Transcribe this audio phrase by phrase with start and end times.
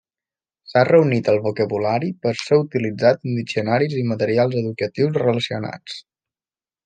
[0.69, 6.01] S'ha reunit el vocabulari per ser utilitzat en diccionaris i materials educatius relacionats.